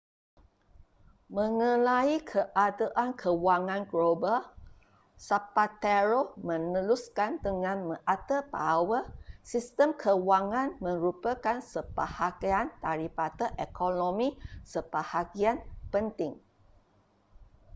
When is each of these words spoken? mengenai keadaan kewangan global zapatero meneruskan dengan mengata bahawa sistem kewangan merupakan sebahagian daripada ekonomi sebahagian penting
mengenai 1.35 2.13
keadaan 2.31 3.09
kewangan 3.21 3.81
global 3.91 4.39
zapatero 5.27 6.21
meneruskan 6.49 7.31
dengan 7.45 7.77
mengata 7.87 8.37
bahawa 8.53 8.99
sistem 9.51 9.89
kewangan 10.03 10.69
merupakan 10.85 11.57
sebahagian 11.71 12.67
daripada 12.85 13.45
ekonomi 13.65 14.27
sebahagian 14.73 15.57
penting 15.93 16.33